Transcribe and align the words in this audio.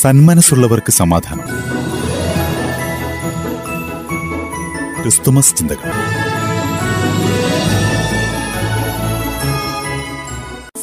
സന്മനസ്സുള്ളവർക്ക് 0.00 0.90
സമാധാനം. 0.90 1.44
ക്രിസ്തുമസ് 5.02 5.56
ചിന്തകൾ. 5.56 5.90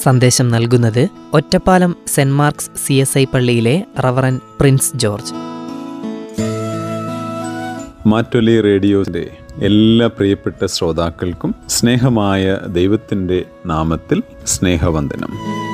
സന്ദേശം 0.04 0.50
നൽകുന്നത് 0.50 1.10
Ottapalam 1.34 1.96
Saint 2.08 2.34
Mark's 2.34 2.70
C 2.86 2.94
S 2.94 3.18
I 3.18 3.26
പള്ളിയിലെ 3.26 3.84
റവറൻ 4.00 4.40
പ്രിൻസ് 4.60 4.92
ജോർജ്. 4.96 5.34
മാറ്റൊലി 8.08 8.62
റേഡിയോയുടെ 8.62 9.28
എല്ലാ 9.64 10.08
പ്രിയപ്പെട്ട 10.08 10.66
ശ്രോതാക്കൾക്കും 10.66 11.56
സ്നേഹമായ 11.70 12.58
ദൈവത്തിന്റെ 12.68 13.46
നാമത്തിൽ 13.66 14.24
സ്നേഹവന്ദനം. 14.48 15.65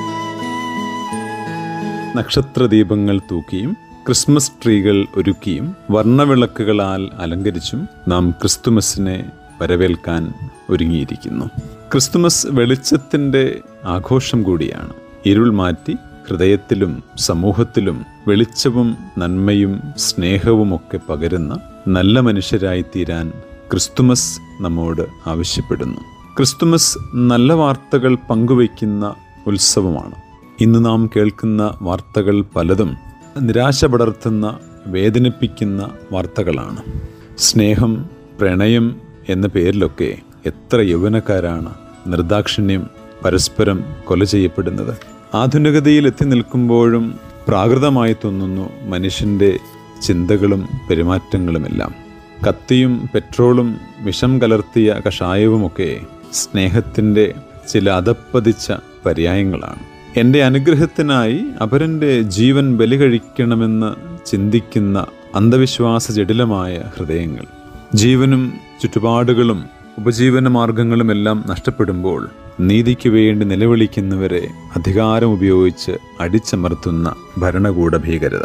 നക്ഷത്രദീപങ്ങൾ 2.16 3.20
തൂക്കിയും 3.30 3.76
ക്രിസ്മസ് 4.06 4.52
ട്രീകൾ 4.64 5.06
ഒരുക്കിയും 5.14 5.76
വർണവിളക്കുകളാൽ 5.90 7.10
അലങ്കരിച്ചും 7.18 7.88
നാം 8.08 8.30
ക്രിസ്തുമസിനെ 8.30 9.30
വരവേൽക്കാൻ 9.60 10.34
ഒരുങ്ങിയിരിക്കുന്നു. 10.70 11.44
ക്രിസ്തുമസ് 11.92 12.46
വെളിച്ചത്തിന്റെ 12.50 13.60
ആഘോഷം 13.84 14.42
കൂടിയാണ്. 14.42 14.92
ഇരുൾ 15.26 15.50
മാറ്റി 15.50 15.96
ഹൃദയത്തിലും 16.28 17.02
സമൂഹത്തിലും 17.16 18.04
വെളിച്ചവും 18.28 18.96
നന്മയും 19.18 19.80
സ്നേഹവുമൊക്കെ 19.96 21.00
പകരുന്ന 21.08 21.58
നല്ല 21.88 22.20
മനുഷ്യരായി 22.20 22.84
തീരാൻ 22.96 23.32
ക്രിസ്തുമസ് 23.70 24.40
നമ്മോട് 24.62 25.02
ആവശ്യപ്പെടുന്നു. 25.26 26.00
ക്രിസ്തുമസ് 26.36 26.98
നല്ല 27.14 27.52
വാർത്തകൾ 27.52 28.14
പങ്കുവയ്ക്കുന്ന 28.30 29.14
ഉത്സവമാണ്. 29.46 30.21
ഇന്ന് 30.60 30.84
നാം 30.84 31.10
കേൾക്കുന്ന 31.16 31.78
വാർത്തകൾ 31.82 32.40
പലതും 32.56 32.96
നിരാശ 33.40 33.84
പടർത്തുന്ന 33.84 34.58
വേദനിപ്പിക്കുന്ന 34.86 35.90
വാർത്തകളാണ്. 36.12 36.82
സ്നേഹം 37.38 38.10
പ്രണയം 38.40 39.00
എന്ന 39.28 39.46
പേരിലൊക്കെ 39.46 40.18
എത്ര 40.46 40.80
യൗവനക്കാരാണ് 40.80 41.74
നിർദാക്ഷിണ്യം 42.06 42.86
പരസ്പരം 43.24 43.84
കൊല 44.04 44.24
ചെയ്യപ്പെടുന്നത്. 44.24 44.96
ആധുനികതയിൽ 45.34 46.06
എത്തി 46.06 46.24
നിൽക്കുമ്പോഴും 46.24 47.18
പ്രാകൃതമായി 47.48 48.16
തോന്നുന്നു 48.24 48.86
മനുഷ്യന്റെ 48.86 49.58
ചിന്തകളും 50.02 50.68
പെരുമാറ്റങ്ങളുമെല്ലാം. 50.90 51.94
കത്തിയും 52.48 53.08
പെട്രോളും 53.14 53.76
വിഷം 54.00 54.42
കലർത്തിയ 54.42 55.00
കഷായവുമൊക്കെ 55.08 56.00
സ്നേഹത്തിന്റെ 56.32 57.34
ചില 57.68 57.90
അതപ്പതിച്ച 57.90 58.72
പര്യായങ്ങളാണ്. 59.06 59.91
എന്റെ 60.16 60.44
അനുഗ്രഹത്തിനായി 60.44 61.44
അപരന്റെ 61.62 62.20
ജീവൻ 62.20 62.76
ബലി 62.76 62.96
കഴിക്കണമെന്ന് 62.96 63.90
ചിന്തിക്കുന്ന 64.26 65.06
അന്ധവിശ്വാസ 65.34 66.12
ജടിലമായ 66.12 66.82
ഹൃദയങ്ങൾ. 66.96 67.46
ജീവനും 67.94 68.52
ചുറ്റുപാടുകളും 68.82 69.64
ഉപജീവന 69.98 70.48
മാർഗങ്ങളുമെല്ലാം 70.48 71.44
നഷ്ടപ്പെടുമ്പോൾ 71.46 72.28
നീതിക്ക് 72.60 73.08
വേണ്ടി 73.08 73.46
നിലവിളിക്കുന്നവരെ 73.46 74.48
അധികാരം 74.76 75.32
ഉപയോഗിച്ച് 75.32 75.92
അടിച്ചമർത്തുന്ന 76.20 77.14
ഭരണകൂട 77.38 77.96
ഭീകരത. 77.96 78.44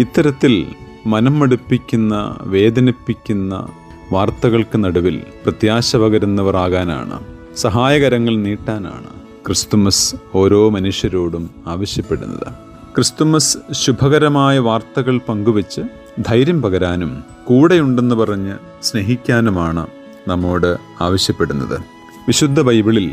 ഇത്തരത്തിൽ 0.00 0.66
മനം 1.06 1.38
മടുപ്പിക്കുന്ന 1.38 2.36
വേദനിപ്പിക്കുന്ന 2.42 3.68
വാർത്തകൾക്ക് 4.12 4.84
നടുവിൽ 4.84 5.22
പ്രത്യാശ 5.44 5.96
പകരുന്നവരാകാനാണ് 5.96 7.18
സഹായകരങ്ങൾ 7.56 8.36
നീട്ടാനാണ് 8.36 9.23
ക്രിസ്തുമസ് 9.46 10.16
ഓരോ 10.34 10.70
മനുഷ്യരോടും 10.70 11.50
ആവശ്യപ്പെടുന്നത്. 11.66 12.46
ക്രിസ്തുമസ് 12.94 13.58
ശുഭകരമായ 13.72 14.58
വാർത്തകൾ 14.58 15.18
പങ്കുവച്ച് 15.18 15.80
ധൈര്യം 16.20 16.62
പകരാനും 16.62 17.24
കൂടെയുണ്ടെന്ന് 17.44 18.14
പറഞ്ഞ് 18.14 18.54
സ്നേഹിക്കാനുമാണ് 18.82 19.86
നമ്മോട് 20.28 20.76
ആവശ്യപ്പെടുന്നത്. 21.00 21.78
വിശുദ്ധ 22.26 22.60
ബൈബിളിൽ 22.60 23.10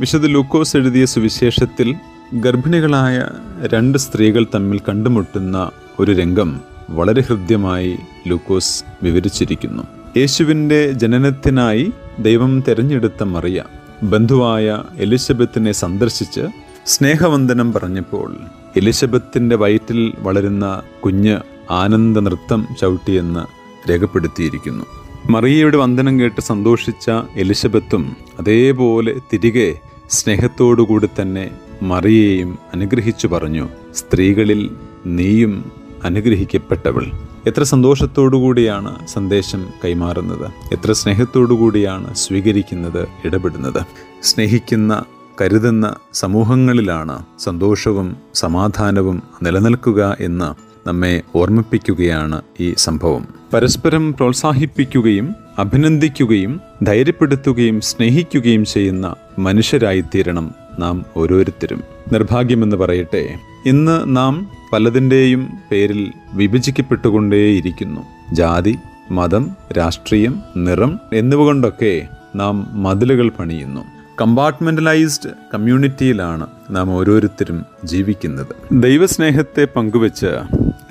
വിശുദ്ധ 0.00 0.26
ലൂക്കോസ് 0.26 0.76
എഴുതിയ 0.76 1.04
സുവിശേഷത്തിൽ 1.04 1.94
ഗർഭിണികളായ 2.34 3.28
രണ്ട് 3.60 3.98
സ്ത്രീകൾ 3.98 4.46
തമ്മിൽ 4.54 4.78
കണ്ടുമുട്ടുന്ന 4.78 5.70
ഒരു 6.00 6.12
രംഗം 6.12 6.60
വളരെ 6.90 7.22
ഹൃദ്യമായി 7.22 7.98
ലൂക്കോസ് 8.26 8.84
വിവരിച്ചിരിക്കുന്നു. 9.02 9.82
യേശുവിന്റെ 10.16 10.92
ജനനത്തിനായി 10.92 11.92
ദൈവം 12.18 12.64
തിരഞ്ഞെടുത്ത 12.68 13.22
മറിയ 13.22 13.62
ബന്ധുവായ 14.02 14.82
എലിസബത്തിനെ 14.96 15.72
സന്ദർശിച്ച് 15.72 16.40
സ്നേഹവന്ദനം 16.86 17.72
പറഞ്ഞപ്പോൾ 17.72 18.36
എലിസബത്തിന്റെ 18.76 19.56
വയറ്റിൽ 19.56 20.12
വളരുന്ന 20.18 20.82
കുഞ്ഞ് 21.04 21.38
ആനന്ദ 21.70 22.18
നൃത്തം 22.18 22.66
ചവിട്ടിയെന്ന് 22.80 23.44
രേഖപ്പെടുത്തിയിരിക്കുന്നു. 23.90 24.84
മറിയയുടെ 25.30 25.76
വന്ദനം 25.76 26.20
കേട്ട് 26.20 26.40
സന്തോഷിച്ച 26.40 27.10
എലിസബത്തും 27.36 28.16
അതേപോലെ 28.40 29.14
തിരികെ 29.32 29.78
സ്നേഹത്തോടുകൂടി 30.10 31.08
തന്നെ 31.20 31.50
മറിയയെയും 31.82 32.58
അനുഗ്രഹിച്ചു 32.74 33.28
പറഞ്ഞു 33.28 33.68
സ്ത്രീകളിൽ 33.94 34.70
നീയും 35.06 35.72
അനുഗ്രഹിക്കപ്പെട്ടവൾ. 36.04 37.06
എത്ര 37.46 37.62
സന്തോഷത്തോടുകൂടിയാണ് 37.62 39.06
സന്ദേശം 39.06 39.66
കൈമാറുന്നത്? 39.84 40.50
എത്ര 40.72 40.92
സ്നേഹത്തോടുകൂടിയാണ് 40.92 42.14
സ്വീകരിക്കുന്നത് 42.14 43.08
ഇടപെടുന്നത്? 43.24 43.82
സ്നേഹിക്കുന്ന 44.22 45.04
കരുതുന്ന 45.40 45.94
സമൂഹങ്ങളിലാണ് 46.12 47.24
സന്തോഷവും 47.38 48.16
സമാധാനവും 48.34 49.22
നിലനിൽക്കുക 49.42 50.16
എന്ന് 50.20 50.72
നമ്മെ 50.88 51.22
ഓർമ്മിപ്പിക്കുകയാണ് 51.34 52.42
ഈ 52.60 52.74
സംഭവം. 52.78 53.28
പരസ്പരം 53.52 54.12
പ്രോത്സാഹിപ്പിക്കുകയും 54.12 55.34
അഭിനന്ദിക്കുകയും 55.58 56.60
ധൈര്യപ്പെടുത്തുകയും 56.82 57.80
സ്നേഹിക്കുകയും 57.80 58.64
ചെയ്യുന്ന 58.64 59.14
മനുഷ്യരായിത്തീരണം 59.38 60.54
നാം 60.78 61.04
ഓരോരുത്തരും. 61.16 61.82
നിർഭാഗ്യമെന്ന് 62.12 62.76
പറയട്ടെ 62.76 63.38
ഇന്ന് 63.66 64.16
നാം 64.16 64.50
പലതിന്റെയും 64.72 65.58
പേരിൽ 65.70 66.12
വിഭജിക്കപ്പെട്ടുകൊണ്ടേയിരിക്കുന്നു. 66.32 68.00
ജാതി 68.32 68.78
മതം 69.10 69.50
രാഷ്ട്രീയം 69.78 70.42
നിറം 70.56 71.00
എന്നിവ 71.12 71.42
കൊണ്ടൊക്കെ 71.42 72.08
നാം 72.36 72.82
മതിലുകൾ 72.82 73.28
പണിയുന്നു. 73.28 73.80
കമ്പാർട്ട്മെന്റലൈസ്ഡ് 74.20 75.30
കമ്മ്യൂണിറ്റിയിലാണ് 75.54 76.46
നാം 76.70 76.90
ഓരോരുത്തരും 76.90 77.64
ജീവിക്കുന്നത്. 77.84 78.46
ദൈവസ്നേഹത്തെ 78.72 79.68
പങ്കുവെച്ച് 79.76 80.26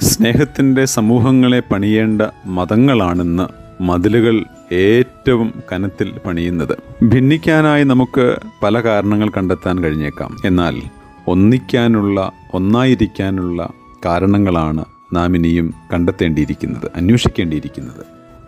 സ്നേഹത്തിന്റെ 0.01 0.85
സമൂഹങ്ങളെ 0.85 1.59
പണിയേണ്ട 1.59 2.21
മതങ്ങളാണെന്ന് 2.45 3.47
മതിലുകൾ 3.83 4.43
ഏറ്റവും 4.71 5.63
കനത്തിൽ 5.71 6.13
പണിയുന്നത്. 6.25 7.05
ഭിന്നിക്കാനായി 7.05 7.83
നമുക്ക് 7.83 8.35
പല 8.63 8.79
കാരണങ്ങൾ 8.79 9.29
കണ്ടെത്താൻ 9.29 9.83
കഴിഞ്ഞേക്കാം. 9.83 10.37
എന്നാൽ 10.45 10.81
ഒന്നിക്കാനുള്ള 11.27 12.31
ഒന്നായിരിക്കാനുള്ള 12.53 13.69
കാരണങ്ങളാണ് 14.05 14.85
നാം 15.13 15.35
ഇനിയും 15.35 15.73
കണ്ടെത്തേണ്ടിയിരിക്കുന്നത് 15.93 16.91
അന്വേഷിക്കേണ്ടിയിരിക്കുന്നത്. 16.95 18.05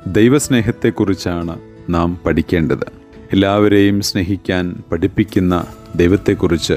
ദൈവസ്നേഹത്തെക്കുറിച്ചാണ് 0.07 1.59
നാം 1.89 2.17
പഠിക്കേണ്ടത്. 2.25 3.03
എല്ലാവരെയും 3.31 4.01
സ്നേഹിക്കാൻ 4.01 4.83
പഠിപ്പിക്കുന്ന 4.91 5.65
ദൈവത്തെക്കുറിച്ച് 5.95 6.73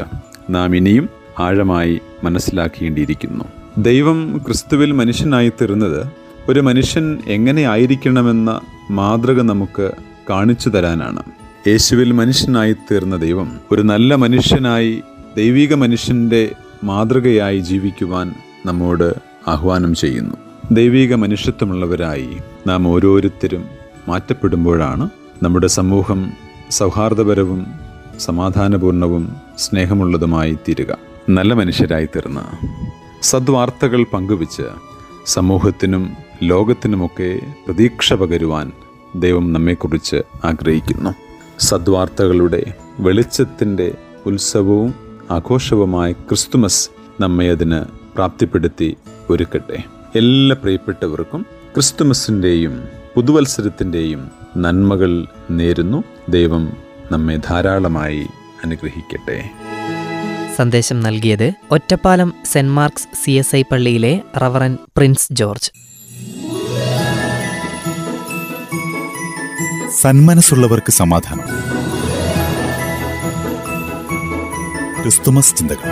നാം 0.50 0.76
ഇനിയും 0.76 1.08
ആഴമായി 1.38 2.00
മനസ്സിലാക്കേണ്ടിയിരിക്കുന്നു. 2.24 3.44
ദൈവം 3.78 4.38
ക്രിസ്തുവിൽ 4.46 4.92
മനുഷ്യനായി 4.92 5.48
തീർന്നത് 5.48 6.06
ഒരു 6.48 6.60
മനുഷ്യൻ 6.60 7.18
എങ്ങനെ 7.26 7.62
ആയിരിക്കണമെന്ന 7.62 8.60
മാതൃക 8.90 9.42
നമുക്ക് 9.42 9.90
കാണിച്ചു 10.30 10.68
തരാനാണ്. 10.68 11.22
യേശുവിൽ 11.68 12.12
മനുഷ്യനായി 12.12 12.72
തീർന്ന 12.72 13.16
ദൈവം 13.16 13.58
ഒരു 13.72 13.82
നല്ല 13.82 14.14
മനുഷ്യനായി 14.14 15.02
ദൈവിക 15.36 15.74
മനുഷ്യന്റെ 15.74 16.52
മാതൃകയായി 16.84 17.58
ജീവിക്കുവാൻ 17.58 18.34
നമ്മോട് 18.66 19.14
ആഹ്വാനം 19.48 19.94
ചെയ്യുന്നു. 19.94 20.36
ദൈവിക 20.70 21.14
മനുഷ്യത്വമുള്ളവരായി 21.14 22.36
നാം 22.66 22.88
ഓരോരുത്തരും 22.88 23.64
മാറ്റപ്പെടുമ്പോഴാണ് 24.08 25.10
നമ്മുടെ 25.42 25.66
സമൂഹം 25.66 26.32
സൗഹാർദ്ദപരവും 26.70 27.66
സമാധാനപൂർണവും 28.20 29.36
സ്നേഹമുള്ളതുമായി 29.58 30.58
തീരുക. 30.68 30.98
നല്ല 31.28 31.54
മനുഷ്യരായി 31.54 32.06
തീർന്ന 32.06 32.58
സദ്വാർത്തകൾ 33.22 34.04
പങ്കുവച്ച് 34.12 34.62
സമൂഹത്തിനും 35.26 36.16
ലോകത്തിനുമൊക്കെ 36.42 37.40
പ്രതീക്ഷ 37.66 38.12
പകരുവാൻ 38.12 38.72
ദൈവം 39.16 39.52
നമ്മെക്കുറിച്ച് 39.52 40.22
ആഗ്രഹിക്കുന്നു. 40.44 41.10
സദ്വാർത്തകളുടെ 41.58 42.74
വെളിച്ചത്തിന്റെ 43.00 43.94
ഉത്സവവും 44.26 45.05
ആഘോഷവുമായ 45.30 46.12
ക്രിസ്തുമസ് 46.12 46.90
നമ്മെ 47.20 47.50
അതിന് 47.50 47.84
പ്രാപ്തിപ്പെടുത്തി 48.14 48.96
ഒരുക്കട്ടെ. 49.30 49.82
എല്ലാ 50.14 50.56
പ്രിയപ്പെട്ടവർക്കും 50.56 51.46
ക്രിസ്തുമസിന്റെയും 51.74 52.88
പുതുവത്സരത്തിന്റെയും 53.16 54.30
നന്മകൾ 54.56 55.26
നേരുന്നു. 55.50 56.04
ദൈവം 56.28 56.72
നമ്മെ 57.12 57.36
ധാരാളമായി 57.36 58.26
അനുഗ്രഹിക്കട്ടെ. 58.64 59.50
സന്ദേശം 60.56 61.00
നൽകിയത് 61.00 61.52
Ottapalam 61.70 62.34
Saint 62.44 62.72
Mark's 62.72 63.08
C 63.24 63.30
S 63.30 63.56
I 63.56 63.62
പള്ളിയിലെ 63.62 64.20
റവറൻ 64.36 64.78
പ്രിൻസ് 64.96 65.28
ജോർജ്. 65.32 65.70
സന്മനസ്സുള്ളവർക്ക് 70.00 70.90
സമാധാനം. 70.90 71.85
ക്രിസ്തുമസ് 75.06 75.52
ചിന്തകൾ 75.54 75.90